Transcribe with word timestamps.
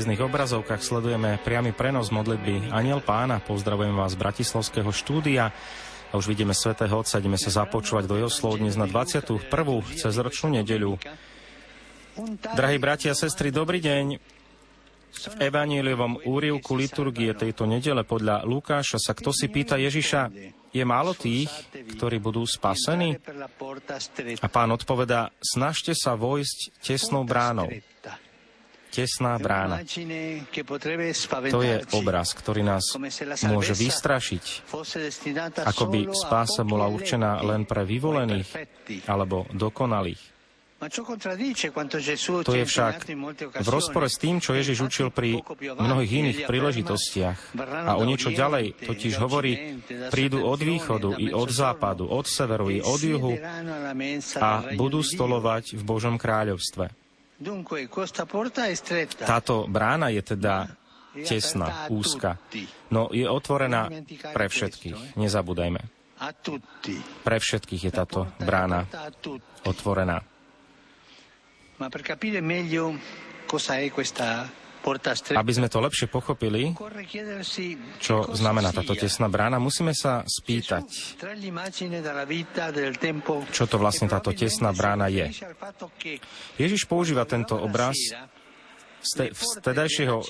televíznych 0.00 0.32
obrazovkách 0.32 0.80
sledujeme 0.80 1.36
priamy 1.44 1.76
prenos 1.76 2.08
modlitby 2.08 2.72
Aniel 2.72 3.04
Pána. 3.04 3.36
Pozdravujem 3.36 3.92
vás 3.92 4.16
z 4.16 4.20
Bratislavského 4.24 4.88
štúdia. 4.96 5.52
A 6.08 6.16
už 6.16 6.24
vidíme 6.24 6.56
svätého 6.56 6.96
Otca, 6.96 7.20
ideme 7.20 7.36
sa 7.36 7.52
započúvať 7.52 8.08
do 8.08 8.16
jeho 8.16 8.32
slov 8.32 8.64
dnes 8.64 8.80
na 8.80 8.88
21. 8.88 9.44
cez 10.00 10.16
ročnú 10.16 10.56
nedeľu. 10.56 10.96
Drahí 12.32 12.80
bratia 12.80 13.12
a 13.12 13.20
sestry, 13.20 13.52
dobrý 13.52 13.84
deň. 13.84 14.16
V 15.20 15.34
evaníliovom 15.36 16.24
úrivku 16.24 16.80
liturgie 16.80 17.36
tejto 17.36 17.68
nedele 17.68 18.00
podľa 18.00 18.48
Lukáša 18.48 18.96
sa 18.96 19.12
kto 19.12 19.36
si 19.36 19.52
pýta 19.52 19.76
Ježiša, 19.76 20.32
je 20.72 20.80
málo 20.80 21.12
tých, 21.12 21.52
ktorí 21.76 22.16
budú 22.24 22.48
spasení? 22.48 23.20
A 24.40 24.48
pán 24.48 24.72
odpovedá, 24.72 25.28
snažte 25.44 25.92
sa 25.92 26.16
vojsť 26.16 26.80
tesnou 26.80 27.28
bránou 27.28 27.68
tesná 28.90 29.38
brána. 29.38 29.80
To 31.50 31.60
je 31.62 31.76
obraz, 31.94 32.34
ktorý 32.34 32.66
nás 32.66 32.84
môže 33.46 33.72
vystrašiť, 33.78 34.44
ako 35.64 35.84
by 35.86 36.00
spása 36.10 36.66
bola 36.66 36.90
určená 36.90 37.40
len 37.46 37.64
pre 37.64 37.86
vyvolených 37.86 38.50
alebo 39.06 39.46
dokonalých. 39.54 40.40
To 40.80 42.56
je 42.56 42.64
však 42.64 42.94
v 43.52 43.68
rozpore 43.68 44.08
s 44.08 44.16
tým, 44.16 44.40
čo 44.40 44.56
Ježiš 44.56 44.88
učil 44.88 45.12
pri 45.12 45.44
mnohých 45.60 46.12
iných 46.24 46.38
príležitostiach. 46.48 47.52
A 47.84 48.00
o 48.00 48.04
niečo 48.08 48.32
ďalej 48.32 48.88
totiž 48.88 49.20
hovorí, 49.20 49.76
prídu 50.08 50.40
od 50.40 50.56
východu 50.56 51.20
i 51.20 51.36
od 51.36 51.52
západu, 51.52 52.08
od 52.08 52.24
severu 52.24 52.72
i 52.72 52.80
od 52.80 52.96
juhu 52.96 53.36
a 54.40 54.50
budú 54.72 55.04
stolovať 55.04 55.76
v 55.76 55.82
Božom 55.84 56.16
kráľovstve. 56.16 56.99
Táto 59.24 59.54
brána 59.64 60.12
je 60.12 60.22
teda 60.22 60.68
tesná, 61.24 61.88
úzka, 61.88 62.36
no 62.92 63.08
je 63.10 63.24
otvorená 63.24 63.88
pre 64.36 64.46
všetkých. 64.46 65.16
Nezabúdajme. 65.16 65.80
Pre 67.24 67.36
všetkých 67.40 67.82
je 67.88 67.92
táto 67.92 68.28
brána 68.44 68.84
otvorená. 69.64 70.20
Ma 71.80 71.88
per 71.88 72.04
capire 72.04 72.44
meglio 72.44 72.92
cosa 73.48 73.80
è 73.80 73.88
questa 73.88 74.44
aby 75.36 75.52
sme 75.52 75.68
to 75.68 75.78
lepšie 75.84 76.08
pochopili, 76.08 76.72
čo 78.00 78.16
znamená 78.32 78.72
táto 78.72 78.96
tesná 78.96 79.28
brána, 79.28 79.60
musíme 79.60 79.92
sa 79.92 80.24
spýtať, 80.24 80.86
čo 83.52 83.64
to 83.68 83.76
vlastne 83.76 84.08
táto 84.08 84.32
tesná 84.32 84.72
brána 84.72 85.12
je. 85.12 85.28
Ježiš 86.56 86.88
používa 86.88 87.28
tento 87.28 87.60
obraz 87.60 87.96
z 89.00 89.32
vtedajšieho 89.32 90.20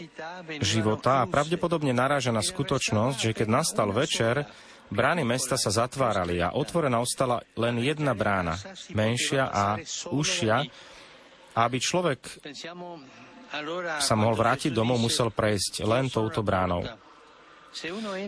života 0.63 1.23
a 1.23 1.29
pravdepodobne 1.31 1.91
naráža 1.91 2.31
na 2.31 2.43
skutočnosť, 2.43 3.19
že 3.19 3.35
keď 3.35 3.49
nastal 3.51 3.91
večer, 3.91 4.47
brány 4.91 5.27
mesta 5.27 5.59
sa 5.59 5.71
zatvárali 5.71 6.39
a 6.39 6.55
otvorená 6.55 7.03
ostala 7.03 7.43
len 7.59 7.83
jedna 7.83 8.15
brána, 8.15 8.59
menšia 8.95 9.51
a 9.51 9.79
užšia, 10.11 10.67
aby 11.59 11.77
človek 11.83 12.21
sa 14.01 14.15
mohol 14.15 14.35
vrátiť 14.39 14.71
domov, 14.71 15.03
musel 15.03 15.35
prejsť 15.35 15.83
len 15.85 16.07
touto 16.07 16.41
bránou. 16.41 16.87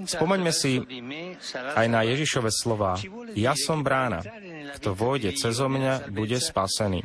Spomeňme 0.06 0.55
si 0.55 0.78
aj 1.75 1.87
na 1.91 2.06
Ježišove 2.06 2.51
slova. 2.55 2.95
Ja 3.34 3.59
som 3.59 3.83
brána. 3.83 4.23
Kto 4.78 4.95
vojde 4.95 5.34
cez 5.34 5.59
mňa, 5.59 6.15
bude 6.15 6.39
spasený. 6.39 7.03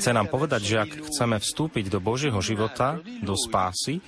Chce 0.00 0.10
nám 0.16 0.32
povedať, 0.32 0.60
že 0.64 0.76
ak 0.80 0.90
chceme 1.12 1.36
vstúpiť 1.36 1.92
do 1.92 2.00
Božieho 2.00 2.40
života, 2.40 2.96
do 3.20 3.36
spásy, 3.36 4.00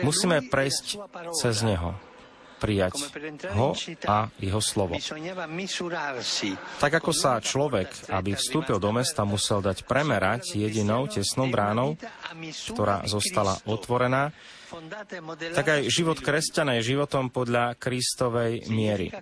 musíme 0.00 0.48
prejsť 0.48 1.04
cez 1.36 1.60
Neho 1.60 2.13
prijať 2.64 2.96
ho 3.52 3.76
a 4.08 4.32
jeho 4.40 4.62
slovo. 4.64 4.96
Tak 6.80 6.92
ako 6.96 7.12
sa 7.12 7.36
človek, 7.44 8.08
aby 8.08 8.32
vstúpil 8.32 8.80
do 8.80 8.88
mesta, 8.96 9.28
musel 9.28 9.60
dať 9.60 9.84
premerať 9.84 10.56
jedinou 10.56 11.04
tesnou 11.04 11.52
bránou, 11.52 12.00
ktorá 12.72 13.04
zostala 13.04 13.60
otvorená, 13.68 14.32
tak 15.54 15.66
aj 15.70 15.80
život 15.86 16.18
kresťana 16.18 16.80
je 16.80 16.96
životom 16.96 17.30
podľa 17.30 17.78
Kristovej 17.78 18.66
miery, 18.72 19.12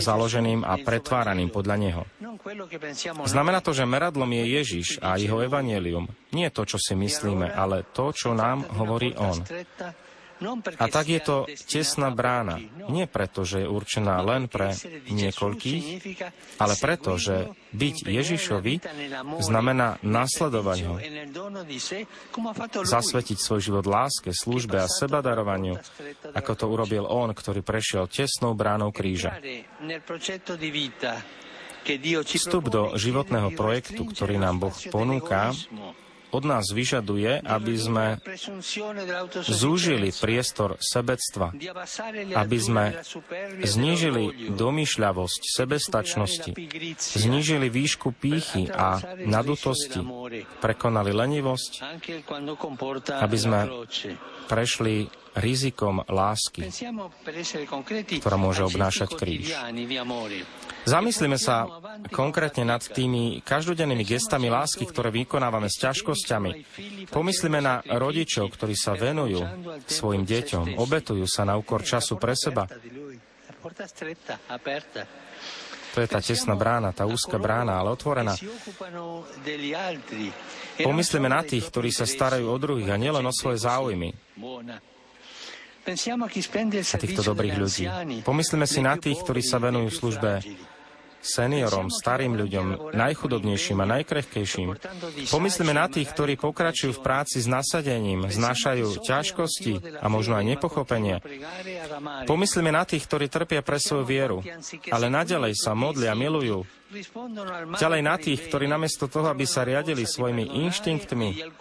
založeným 0.00 0.64
a 0.64 0.80
pretváraným 0.80 1.52
podľa 1.52 1.76
Neho. 1.76 2.02
Znamená 3.28 3.60
to, 3.60 3.76
že 3.76 3.84
meradlom 3.84 4.30
je 4.32 4.44
Ježiš 4.56 4.88
a 5.04 5.20
jeho 5.20 5.44
evanielium. 5.44 6.08
Nie 6.32 6.48
to, 6.48 6.64
čo 6.64 6.80
si 6.80 6.96
myslíme, 6.96 7.52
ale 7.52 7.84
to, 7.92 8.14
čo 8.16 8.32
nám 8.32 8.64
hovorí 8.80 9.12
On. 9.20 9.36
A 10.76 10.86
tak 10.92 11.08
je 11.08 11.20
to 11.24 11.48
tesná 11.64 12.12
brána. 12.12 12.60
Nie 12.92 13.08
preto, 13.08 13.48
že 13.48 13.64
je 13.64 13.68
určená 13.68 14.20
len 14.20 14.52
pre 14.52 14.76
niekoľkých, 15.08 15.84
ale 16.60 16.74
preto, 16.76 17.16
že 17.16 17.48
byť 17.72 17.96
Ježišovi 18.04 18.74
znamená 19.40 19.96
nasledovať 20.04 20.78
ho, 20.84 20.94
zasvetiť 22.84 23.38
svoj 23.40 23.60
život 23.64 23.86
láske, 23.88 24.36
službe 24.36 24.76
a 24.76 24.90
sebadarovaniu, 24.90 25.80
ako 26.36 26.52
to 26.52 26.64
urobil 26.68 27.08
on, 27.08 27.32
ktorý 27.32 27.64
prešiel 27.64 28.04
tesnou 28.04 28.52
bránou 28.52 28.92
kríža. 28.92 29.40
Vstup 32.26 32.64
do 32.66 32.82
životného 32.98 33.54
projektu, 33.54 34.02
ktorý 34.04 34.42
nám 34.42 34.58
Boh 34.58 34.76
ponúka, 34.90 35.54
od 36.34 36.42
nás 36.42 36.70
vyžaduje, 36.74 37.42
aby 37.42 37.74
sme 37.78 38.06
zúžili 39.46 40.10
priestor 40.10 40.74
sebectva, 40.82 41.54
aby 42.34 42.58
sme 42.58 42.84
znížili 43.62 44.50
domýšľavosť 44.54 45.40
sebestačnosti, 45.46 46.50
znížili 46.98 47.66
výšku 47.70 48.10
pýchy 48.16 48.66
a 48.70 48.98
nadutosti, 49.22 50.02
prekonali 50.58 51.10
lenivosť, 51.14 51.72
aby 53.22 53.36
sme 53.36 53.60
prešli 54.46 55.25
rizikom 55.36 56.00
lásky, 56.08 56.64
ktorá 58.18 58.36
môže 58.40 58.64
obnášať 58.64 59.12
kríž. 59.14 59.52
Zamyslíme 60.88 61.36
sa 61.36 61.68
konkrétne 62.08 62.64
nad 62.64 62.80
tými 62.80 63.44
každodennými 63.44 64.06
gestami 64.06 64.48
lásky, 64.48 64.88
ktoré 64.88 65.12
vykonávame 65.12 65.68
s 65.68 65.76
ťažkosťami. 65.82 66.50
Pomyslíme 67.12 67.60
na 67.60 67.84
rodičov, 67.84 68.48
ktorí 68.54 68.72
sa 68.78 68.96
venujú 68.96 69.44
svojim 69.84 70.24
deťom, 70.24 70.80
obetujú 70.80 71.26
sa 71.28 71.44
na 71.44 71.58
úkor 71.60 71.84
času 71.84 72.16
pre 72.16 72.32
seba. 72.32 72.64
To 75.96 76.04
je 76.04 76.12
tá 76.12 76.20
tesná 76.20 76.52
brána, 76.52 76.92
tá 76.92 77.08
úzka 77.08 77.40
brána, 77.40 77.80
ale 77.80 77.88
otvorená. 77.96 78.36
Pomyslíme 80.76 81.28
na 81.32 81.40
tých, 81.40 81.64
ktorí 81.72 81.88
sa 81.88 82.04
starajú 82.04 82.52
o 82.52 82.56
druhých 82.60 82.92
a 82.92 83.00
nielen 83.00 83.24
o 83.24 83.32
svoje 83.32 83.64
záujmy 83.64 84.12
týchto 86.98 87.22
dobrých 87.22 87.54
ľudí. 87.54 87.84
Pomyslíme 88.26 88.66
si 88.66 88.80
na 88.82 88.98
tých, 88.98 89.22
ktorí 89.22 89.40
sa 89.44 89.62
venujú 89.62 89.88
službe 89.94 90.42
seniorom, 91.26 91.90
starým 91.90 92.38
ľuďom, 92.38 92.94
najchudobnejším 92.94 93.82
a 93.82 93.90
najkrehkejším. 93.98 94.78
Pomyslíme 95.26 95.74
na 95.74 95.90
tých, 95.90 96.06
ktorí 96.14 96.38
pokračujú 96.38 96.94
v 96.94 97.02
práci 97.02 97.42
s 97.42 97.50
nasadením, 97.50 98.30
znášajú 98.30 99.02
ťažkosti 99.02 99.98
a 99.98 100.06
možno 100.06 100.38
aj 100.38 100.44
nepochopenie. 100.46 101.18
Pomyslíme 102.30 102.70
na 102.70 102.86
tých, 102.86 103.04
ktorí 103.10 103.26
trpia 103.26 103.66
pre 103.66 103.82
svoju 103.82 104.06
vieru, 104.06 104.38
ale 104.94 105.10
nadalej 105.10 105.58
sa 105.58 105.74
modlia, 105.74 106.14
milujú. 106.14 106.62
Ďalej 107.74 108.02
na 108.06 108.14
tých, 108.14 108.46
ktorí 108.46 108.70
namiesto 108.70 109.10
toho, 109.10 109.26
aby 109.34 109.42
sa 109.42 109.66
riadili 109.66 110.06
svojimi 110.06 110.62
inštinktmi, 110.70 111.58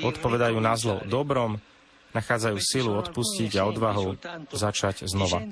odpovedajú 0.00 0.56
na 0.56 0.72
zlo 0.80 1.04
dobrom, 1.04 1.60
nachádzajú 2.12 2.56
silu 2.60 2.92
odpustiť 3.00 3.56
a 3.60 3.66
odvahu 3.68 4.16
začať 4.52 5.08
znova. 5.08 5.42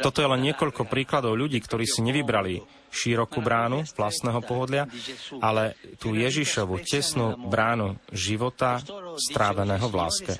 Toto 0.00 0.18
je 0.24 0.28
len 0.28 0.40
niekoľko 0.50 0.88
príkladov 0.88 1.36
ľudí, 1.36 1.60
ktorí 1.60 1.84
si 1.84 2.00
nevybrali 2.00 2.64
širokú 2.90 3.38
bránu 3.38 3.86
vlastného 3.94 4.40
pohodlia, 4.42 4.90
ale 5.38 5.78
tú 6.02 6.18
Ježišovu 6.18 6.82
tesnú 6.82 7.38
bránu 7.38 8.00
života 8.10 8.82
stráveného 9.14 9.86
v 9.86 9.94
láske. 9.94 10.32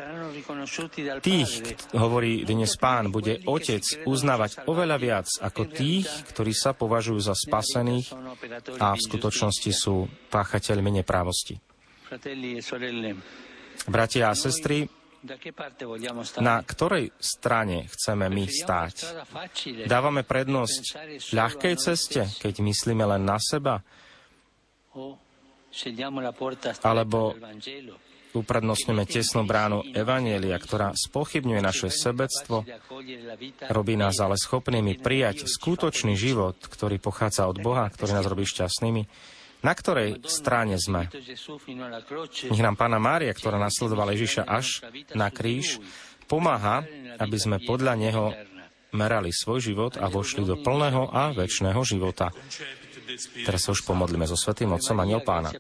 Tých, 1.22 1.52
hovorí 1.94 2.42
dnes 2.42 2.74
pán, 2.74 3.14
bude 3.14 3.38
Otec 3.46 3.84
uznávať 4.02 4.66
oveľa 4.66 4.96
viac 4.98 5.28
ako 5.38 5.70
tých, 5.70 6.10
ktorí 6.34 6.50
sa 6.50 6.74
považujú 6.74 7.20
za 7.22 7.38
spasených 7.38 8.10
a 8.82 8.98
v 8.98 9.00
skutočnosti 9.00 9.70
sú 9.70 10.10
páchateľmi 10.34 11.00
neprávosti. 11.00 11.62
Bratia 13.88 14.28
a 14.28 14.34
sestry, 14.36 14.88
na 16.40 16.56
ktorej 16.64 17.12
strane 17.20 17.88
chceme 17.92 18.32
my 18.32 18.44
stáť? 18.48 18.96
Dávame 19.84 20.24
prednosť 20.24 20.84
ľahkej 21.36 21.74
ceste, 21.76 22.24
keď 22.40 22.64
myslíme 22.64 23.04
len 23.04 23.22
na 23.28 23.36
seba? 23.36 23.84
alebo 26.82 27.36
uprednostňujeme 28.30 29.04
tesnú 29.06 29.42
bránu 29.42 29.82
Evanielia, 29.90 30.58
ktorá 30.58 30.94
spochybňuje 30.94 31.60
naše 31.62 31.88
sebectvo, 31.90 32.62
robí 33.70 33.94
nás 33.98 34.18
ale 34.22 34.38
schopnými 34.38 35.02
prijať 35.02 35.50
skutočný 35.50 36.14
život, 36.14 36.58
ktorý 36.58 37.02
pochádza 37.02 37.50
od 37.50 37.58
Boha, 37.58 37.90
ktorý 37.90 38.14
nás 38.14 38.26
robí 38.26 38.46
šťastnými, 38.46 39.02
na 39.60 39.72
ktorej 39.76 40.20
strane 40.24 40.76
sme. 40.80 41.08
Nech 42.48 42.64
nám 42.64 42.76
Pána 42.76 42.98
Mária, 43.00 43.32
ktorá 43.32 43.60
nasledovala 43.60 44.16
Ježiša 44.16 44.42
až 44.48 44.84
na 45.12 45.28
kríž, 45.28 45.80
pomáha, 46.28 46.86
aby 47.20 47.36
sme 47.36 47.60
podľa 47.60 47.94
Neho 47.98 48.32
merali 48.94 49.30
svoj 49.30 49.60
život 49.62 49.92
a 49.98 50.10
vošli 50.10 50.42
do 50.42 50.58
plného 50.58 51.10
a 51.10 51.30
väčšného 51.30 51.80
života. 51.86 52.34
Teraz 53.46 53.66
sa 53.66 53.74
už 53.74 53.82
pomodlíme 53.86 54.26
so 54.26 54.38
Svetým 54.38 54.74
Otcom 54.74 54.98
a 55.02 55.06
Pána. 55.22 55.50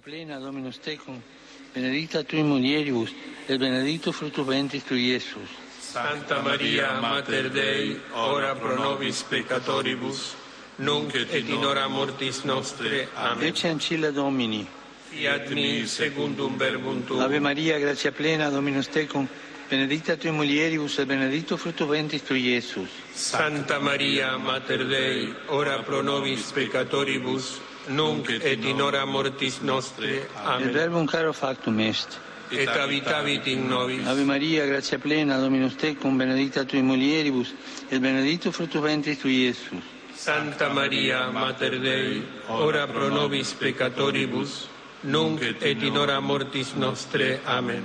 benedicta 1.70 2.26
tui 2.26 2.42
mulieribus, 2.42 3.14
et 3.46 3.58
benedictus 3.58 4.14
fructus 4.14 4.46
ventris 4.46 4.82
tui, 4.82 5.14
Iesus. 5.14 5.46
Santa 5.78 6.42
Maria, 6.42 6.98
Mater 7.00 7.50
Dei, 7.50 7.98
ora 8.14 8.54
pro 8.54 8.74
nobis 8.74 9.22
peccatoribus, 9.26 10.34
nunc 10.80 11.14
et 11.14 11.48
in 11.48 11.62
hora 11.64 11.88
mortis 11.88 12.42
nostre. 12.44 13.08
Amen. 13.14 13.46
Ecce 13.46 13.68
ancilla 13.68 14.10
Domini. 14.10 14.66
Fiat 15.10 15.50
mi 15.50 15.86
secundum 15.86 16.56
verbum 16.56 17.04
tuum. 17.04 17.20
Ave 17.20 17.38
Maria, 17.38 17.78
gratia 17.78 18.12
plena, 18.12 18.48
Dominus 18.48 18.88
tecum, 18.88 19.28
benedicta 19.68 20.16
tui 20.16 20.30
mulieribus, 20.30 20.98
et 20.98 21.06
benedictus 21.06 21.60
fructus 21.60 21.88
ventris 21.88 22.22
tui, 22.22 22.40
Iesus. 22.48 22.88
Santa 23.12 23.78
Maria, 23.78 24.36
Mater 24.36 24.86
Dei, 24.86 25.34
ora 25.48 25.82
pro 25.82 26.00
nobis 26.00 26.52
peccatoribus, 26.52 27.60
nunc 27.88 28.30
et 28.30 28.64
in 28.64 28.80
hora 28.80 29.04
mortis 29.04 29.58
nostre. 29.60 30.28
Amen. 30.44 30.68
Il 30.68 30.72
verbum 30.72 31.06
caro 31.06 31.32
factum 31.32 31.80
est. 31.80 32.18
Et 32.52 32.68
habitavit 32.68 33.46
in 33.46 33.68
nobis. 33.68 34.06
Ave 34.06 34.24
Maria, 34.24 34.64
gratia 34.66 34.98
plena, 34.98 35.38
Dominus 35.38 35.74
tecum, 35.74 36.16
benedicta 36.16 36.64
tui 36.64 36.82
mulieribus, 36.82 37.52
et 37.90 37.98
benedictus 37.98 38.54
fructus 38.54 38.80
ventris 38.80 39.18
tui, 39.18 39.44
Iesus. 39.44 39.98
Santa 40.20 40.68
Maria, 40.68 41.30
Mater 41.30 41.80
Dei, 41.80 42.22
ora 42.48 42.86
pro 42.86 43.08
nobis 43.08 43.54
peccatoribus, 43.54 44.68
nunc 45.00 45.40
et 45.40 45.82
in 45.82 45.96
hora 45.96 46.20
mortis 46.20 46.72
nostre. 46.72 47.40
Amen. 47.44 47.82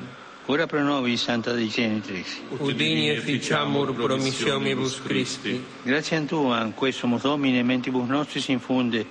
Ora 0.48 0.68
pro 0.68 0.84
nobis, 0.84 1.22
Santa 1.22 1.54
Dei 1.54 1.70
Genitrix. 1.70 2.42
Udini 2.58 3.10
e 3.10 3.22
ficiamur 3.22 3.94
promissionibus 3.94 5.02
Christi. 5.02 5.64
Grazie 5.84 6.18
a 6.18 6.22
Tua, 6.24 6.70
questo 6.76 7.08
Domine, 7.22 7.64
mentibus 7.64 8.06
nostris 8.06 8.50
infunde, 8.50 9.06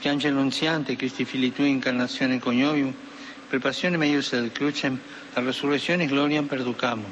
che 0.00 0.08
angelo 0.08 0.40
nunziante, 0.40 0.96
Cristi 0.96 1.24
fili 1.24 1.52
Tui, 1.52 1.70
incarnazione 1.70 2.40
coniovium, 2.40 2.92
per 3.48 3.60
passione 3.60 3.96
meius 3.96 4.30
del 4.30 4.50
crucem, 4.50 4.98
a 5.34 5.40
resurrezione 5.40 6.06
gloriam 6.06 6.46
perducamus. 6.46 7.06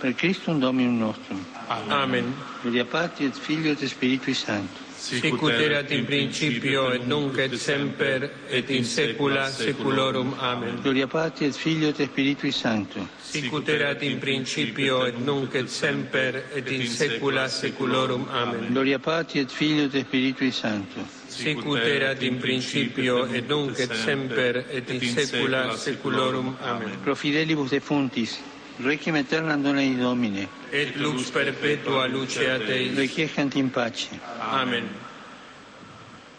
Per 0.00 0.14
Christum 0.14 0.58
Dominum 0.58 0.98
nostrum. 0.98 1.42
Amen. 1.88 2.34
Gloria 2.60 2.84
Patri 2.84 3.24
et 3.24 3.34
Filio 3.34 3.72
et 3.72 3.82
Spiritui 3.86 4.34
Sancto 4.34 4.87
sic 4.98 5.42
ut 5.42 5.52
erat 5.52 5.90
in 5.92 6.04
principio 6.04 6.90
et 6.92 7.06
nunc 7.06 7.38
et 7.38 7.54
semper 7.54 8.30
et 8.50 8.70
in 8.70 8.84
saecula 8.84 9.46
saeculorum 9.50 10.34
amen. 10.40 10.80
Gloria 10.82 11.06
patri 11.06 11.46
et 11.46 11.54
filio 11.54 11.88
et 11.88 12.02
spiritui 12.02 12.50
sancto 12.52 13.06
sic 13.22 13.52
ut 13.52 13.68
erat 13.68 14.02
in 14.02 14.18
principio 14.18 15.04
et 15.06 15.18
nunc 15.18 15.54
et 15.54 15.70
semper 15.70 16.42
et 16.54 16.70
in 16.70 16.86
saecula 16.86 17.48
saeculorum 17.48 18.26
amen. 18.30 18.66
Gloria 18.72 18.98
patri 18.98 19.40
et 19.40 19.50
filio 19.50 19.86
et 19.86 20.02
spiritui 20.02 20.50
sancto 20.50 21.06
sic 21.28 21.64
ut 21.64 21.78
erat 21.78 22.22
in 22.22 22.38
principio 22.42 23.24
et 23.26 23.48
nunc 23.48 23.78
et 23.78 23.94
semper 23.94 24.64
et 24.68 24.90
in 24.90 25.00
saecula 25.14 25.76
saeculorum 25.76 26.56
amen. 26.60 26.98
Pro 27.04 27.14
fidelibus 27.14 27.70
defunctis. 27.70 28.40
Requiem 28.84 29.16
aeternam 29.16 29.62
dona 29.62 29.80
ei 29.80 29.94
Domine, 29.96 30.48
Et 30.72 30.96
lux 30.96 31.30
perpetua 31.30 32.06
luceat 32.06 32.62
eis. 32.68 32.96
requiescant 32.96 33.54
in 33.56 33.68
pace. 33.70 34.08
Amen. 34.40 34.88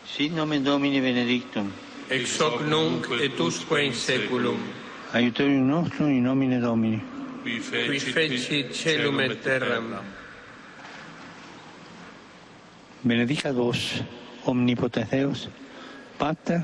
Sit 0.05 0.31
nomen 0.33 0.63
Domini 0.63 0.99
benedictum, 1.01 1.71
Ex 2.09 2.39
hoc 2.41 2.61
nunc 2.61 3.07
et 3.21 3.39
usque 3.39 3.81
in 3.83 3.93
saeculum. 3.93 4.57
aiutorium 5.13 5.67
nostrum 5.67 6.09
in 6.09 6.23
nomine 6.23 6.59
Domini. 6.59 7.01
Qui 7.43 7.59
feci 7.99 8.65
celum 8.71 9.19
et 9.19 9.41
terram. 9.41 9.95
Benedicat 13.03 13.53
vos, 13.53 14.01
omnipotens 14.45 15.09
Deus, 15.09 15.47
Pater 16.17 16.61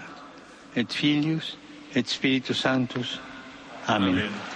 et 0.75 0.92
Filius 0.92 1.57
et 1.95 2.07
Spiritus 2.07 2.60
Sanctus. 2.60 3.19
Amen. 3.88 4.10
Amen. 4.10 4.55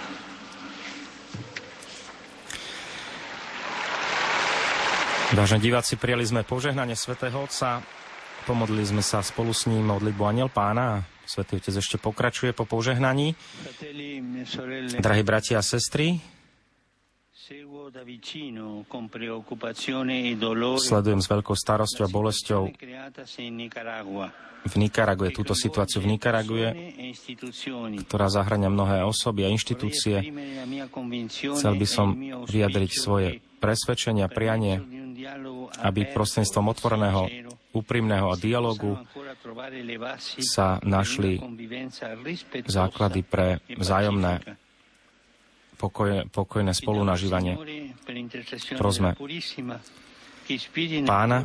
Vážení 5.30 5.70
diváci, 5.70 5.94
prijali 5.94 6.26
sme 6.26 6.42
požehnanie 6.42 6.98
svätého 6.98 7.46
Otca, 7.46 7.86
pomodlili 8.50 8.82
sme 8.82 8.98
sa 8.98 9.22
spolu 9.22 9.54
s 9.54 9.70
ním 9.70 9.86
modlitbu 9.86 10.22
Aniel 10.26 10.50
Pána 10.50 10.98
a 10.98 11.02
Svetý 11.22 11.62
Otec 11.62 11.70
ešte 11.78 12.02
pokračuje 12.02 12.50
po 12.50 12.66
požehnaní. 12.66 13.38
Drahí 14.98 15.22
bratia 15.22 15.62
a 15.62 15.64
sestry, 15.64 16.18
sledujem 20.82 21.20
s 21.22 21.28
veľkou 21.30 21.54
starosťou 21.54 22.04
a 22.06 22.10
bolesťou 22.10 22.62
v 24.60 24.74
Nikarague, 24.76 25.30
túto 25.30 25.54
situáciu 25.54 26.02
v 26.02 26.10
Nikarague, 26.10 26.66
ktorá 28.02 28.26
zahrania 28.26 28.66
mnohé 28.66 29.06
osoby 29.06 29.46
a 29.46 29.48
inštitúcie. 29.54 30.26
Chcel 31.30 31.74
by 31.78 31.86
som 31.86 32.18
vyjadriť 32.50 32.90
svoje 32.92 33.38
presvedčenia, 33.62 34.26
prianie, 34.26 34.99
aby 35.80 36.00
prostredníctvom 36.12 36.66
otvoreného, 36.70 37.22
úprimného 37.72 38.34
dialogu 38.36 38.98
sa 40.42 40.78
našli 40.82 41.40
základy 42.66 43.20
pre 43.24 43.62
vzájomné 43.72 44.42
pokojné, 45.80 46.28
pokojné 46.28 46.72
spolunažívanie. 46.76 47.56
Prosme 48.76 49.16
pána 51.06 51.38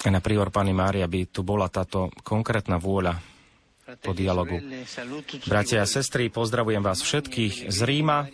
na 0.00 0.20
prior 0.24 0.48
Pani 0.48 0.72
Mária 0.72 1.04
by 1.04 1.20
tu 1.28 1.44
bola 1.44 1.68
táto 1.68 2.08
konkrétna 2.24 2.80
vôľa 2.80 3.29
po 3.98 4.14
dialogu. 4.14 4.62
Bratia 5.50 5.82
a 5.82 5.90
sestry, 5.90 6.30
pozdravujem 6.30 6.82
vás 6.84 7.02
všetkých 7.02 7.72
z 7.72 7.78
Ríma, 7.82 8.30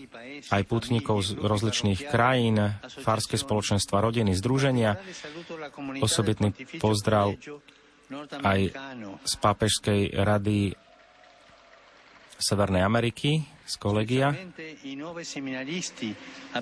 aj 0.52 0.62
putníkov 0.68 1.16
z 1.24 1.28
rozličných 1.40 2.12
krajín, 2.12 2.76
farské 3.00 3.40
spoločenstva, 3.40 4.04
rodiny, 4.04 4.36
združenia. 4.36 5.00
Osobitný 6.04 6.52
pozdrav 6.76 7.32
aj 8.44 8.60
z 9.24 9.34
Pápežskej 9.40 10.00
rady 10.14 10.76
Severnej 12.36 12.84
Ameriky, 12.84 13.40
z 13.66 13.74
kolegia, 13.80 14.30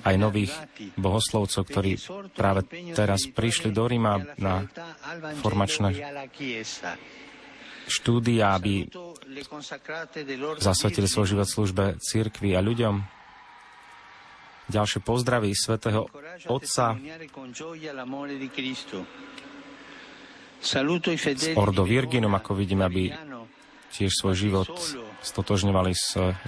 aj 0.01 0.15
nových 0.17 0.55
bohoslovcov, 0.97 1.63
ktorí 1.67 1.99
práve 2.33 2.65
teraz 2.97 3.29
prišli 3.29 3.75
do 3.75 3.85
Ríma 3.85 4.39
na 4.41 4.65
formačné 5.43 5.99
štúdia, 7.89 8.57
aby 8.57 8.89
zasvetili 10.61 11.09
svoj 11.09 11.37
život 11.37 11.49
službe 11.49 11.85
církvi 12.01 12.57
a 12.57 12.61
ľuďom. 12.65 13.05
Ďalšie 14.65 15.05
pozdravy 15.05 15.53
svätého 15.53 16.09
Otca 16.49 16.97
z 20.65 21.45
Ordo 21.53 21.85
Virginum, 21.85 22.33
ako 22.33 22.57
vidíme, 22.57 22.89
aby 22.89 23.13
tiež 23.93 24.11
svoj 24.11 24.35
život 24.35 24.73
stotožňovali 25.21 25.93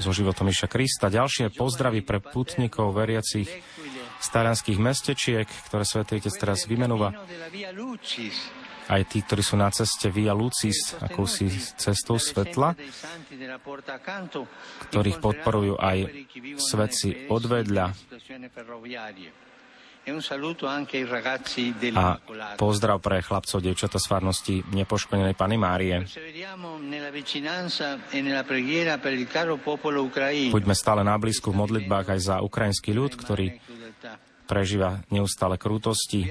so 0.01 0.11
životom 0.11 0.49
Iša 0.49 0.67
Krista. 0.73 1.13
Ďalšie 1.13 1.53
pozdravy 1.53 2.01
pre 2.01 2.25
putníkov 2.25 2.97
veriacich 2.97 3.47
z 4.17 4.29
talianských 4.33 4.81
mestečiek, 4.81 5.45
ktoré 5.69 5.85
Svetý 5.85 6.17
Otec 6.17 6.35
teraz 6.41 6.65
vymenúva 6.65 7.13
aj 8.87 9.03
tí, 9.11 9.19
ktorí 9.23 9.43
sú 9.43 9.59
na 9.59 9.71
ceste 9.75 10.11
Via 10.11 10.31
Lucis, 10.31 10.95
akousi 10.99 11.51
cestou 11.77 12.23
svetla, 12.23 12.79
ktorých 14.91 15.19
podporujú 15.19 15.75
aj 15.79 15.99
svetci 16.59 17.27
odvedľa. 17.27 17.87
A 21.99 22.07
pozdrav 22.55 23.03
pre 23.03 23.19
chlapcov, 23.27 23.59
devčata 23.59 23.99
z 23.99 24.07
farnosti 24.07 24.63
nepoškodenej 24.71 25.35
Pany 25.35 25.59
Márie. 25.59 26.07
Buďme 30.55 30.75
stále 30.79 31.03
na 31.03 31.15
blízku 31.19 31.51
v 31.51 31.59
modlitbách 31.59 32.07
aj 32.15 32.21
za 32.23 32.37
ukrajinský 32.39 32.95
ľud, 32.95 33.19
ktorý 33.19 33.59
prežíva 34.47 35.03
neustále 35.11 35.59
krútosti. 35.59 36.31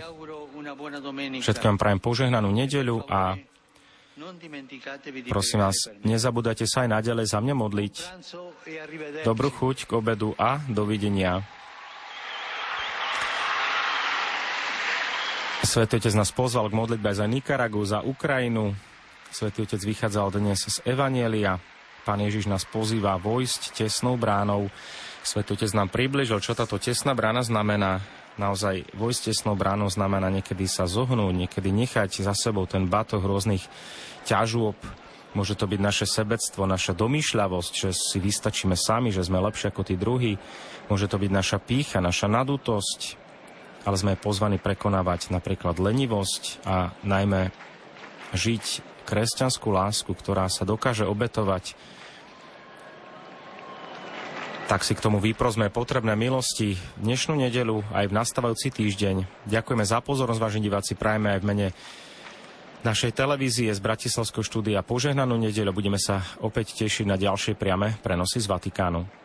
Všetkým 1.42 1.80
prajem 1.80 2.00
požehnanú 2.04 2.52
nedeľu 2.52 3.08
a 3.08 3.40
Prosím 5.28 5.60
vás, 5.60 5.92
nezabúdajte 6.08 6.64
sa 6.64 6.88
aj 6.88 7.04
naďalej 7.04 7.28
za 7.28 7.44
mňa 7.44 7.56
modliť. 7.60 7.96
Dobrú 9.28 9.52
chuť 9.52 9.92
k 9.92 9.92
obedu 9.92 10.32
a 10.40 10.64
dovidenia. 10.72 11.44
Svetý 15.68 16.00
Otec 16.00 16.16
nás 16.16 16.32
pozval 16.32 16.72
k 16.72 16.78
modlitbe 16.80 17.12
za 17.12 17.28
Nikaragu, 17.28 17.84
za 17.84 18.00
Ukrajinu. 18.08 18.72
Svetý 19.36 19.68
Otec 19.68 19.84
vychádzal 19.84 20.40
dnes 20.40 20.64
z 20.64 20.80
Evanielia. 20.88 21.60
Pán 22.08 22.24
Ježiš 22.24 22.48
nás 22.48 22.64
pozýva 22.64 23.20
vojsť 23.20 23.84
tesnou 23.84 24.16
bránou. 24.16 24.72
Svetý 25.26 25.58
Otec 25.58 25.74
nám 25.74 25.90
približil, 25.90 26.38
čo 26.38 26.54
táto 26.54 26.78
tesná 26.78 27.18
brána 27.18 27.42
znamená. 27.42 28.06
Naozaj 28.38 28.94
vojsť 28.94 29.34
tesnou 29.34 29.58
bránou 29.58 29.90
znamená 29.90 30.30
niekedy 30.30 30.70
sa 30.70 30.86
zohnúť, 30.86 31.34
niekedy 31.34 31.74
nechať 31.74 32.22
za 32.22 32.38
sebou 32.38 32.70
ten 32.70 32.86
batoh 32.86 33.26
rôznych 33.26 33.66
ťažôb. 34.30 34.78
Môže 35.34 35.58
to 35.58 35.66
byť 35.66 35.82
naše 35.82 36.06
sebectvo, 36.06 36.70
naša 36.70 36.94
domýšľavosť, 36.94 37.74
že 37.74 37.90
si 37.98 38.22
vystačíme 38.22 38.78
sami, 38.78 39.10
že 39.10 39.26
sme 39.26 39.42
lepšie 39.42 39.74
ako 39.74 39.82
tí 39.82 39.98
druhí. 39.98 40.38
Môže 40.94 41.10
to 41.10 41.18
byť 41.18 41.32
naša 41.34 41.58
pícha, 41.58 42.06
naša 42.06 42.30
nadutosť, 42.30 43.18
ale 43.82 43.98
sme 43.98 44.22
pozvaní 44.22 44.62
prekonávať 44.62 45.34
napríklad 45.34 45.82
lenivosť 45.82 46.62
a 46.70 46.94
najmä 47.02 47.50
žiť 48.38 48.66
kresťanskú 49.10 49.74
lásku, 49.74 50.12
ktorá 50.14 50.46
sa 50.54 50.70
dokáže 50.70 51.10
obetovať. 51.10 51.74
Tak 54.66 54.82
si 54.82 54.98
k 54.98 55.04
tomu 55.06 55.22
výprosme 55.22 55.70
potrebné 55.70 56.18
milosti 56.18 56.74
dnešnú 56.98 57.38
nedelu 57.38 57.86
aj 57.94 58.10
v 58.10 58.18
nastávajúci 58.18 58.74
týždeň. 58.74 59.46
Ďakujeme 59.46 59.86
za 59.86 60.02
pozornosť, 60.02 60.42
vážení 60.42 60.66
diváci, 60.66 60.98
prajeme 60.98 61.38
aj 61.38 61.40
v 61.46 61.48
mene 61.48 61.68
našej 62.82 63.14
televízie 63.14 63.70
z 63.70 63.78
Bratislavského 63.78 64.42
štúdia 64.42 64.82
požehnanú 64.82 65.38
nedeľu. 65.38 65.70
Budeme 65.70 66.02
sa 66.02 66.26
opäť 66.42 66.82
tešiť 66.82 67.06
na 67.06 67.14
ďalšie 67.14 67.54
priame 67.54 68.02
prenosy 68.02 68.42
z 68.42 68.50
Vatikánu. 68.50 69.25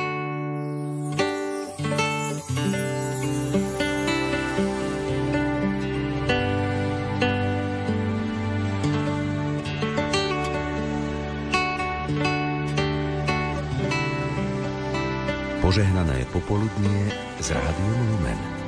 Požehnané 15.71 16.27
popoludnie 16.35 17.15
z 17.39 17.55
Rádiom 17.55 17.95
Lumen. 18.11 18.60